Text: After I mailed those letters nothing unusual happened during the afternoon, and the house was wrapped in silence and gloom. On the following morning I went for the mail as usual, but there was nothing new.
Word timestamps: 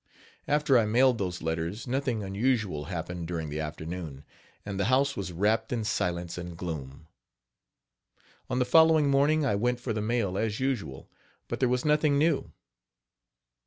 After 0.47 0.79
I 0.79 0.85
mailed 0.87 1.19
those 1.19 1.43
letters 1.43 1.85
nothing 1.85 2.23
unusual 2.23 2.85
happened 2.85 3.27
during 3.27 3.49
the 3.51 3.59
afternoon, 3.59 4.23
and 4.65 4.79
the 4.79 4.85
house 4.85 5.15
was 5.15 5.31
wrapped 5.31 5.71
in 5.71 5.83
silence 5.83 6.39
and 6.39 6.57
gloom. 6.57 7.05
On 8.49 8.57
the 8.57 8.65
following 8.65 9.11
morning 9.11 9.45
I 9.45 9.53
went 9.53 9.79
for 9.79 9.93
the 9.93 10.01
mail 10.01 10.39
as 10.39 10.59
usual, 10.59 11.07
but 11.47 11.59
there 11.59 11.69
was 11.69 11.85
nothing 11.85 12.17
new. 12.17 12.51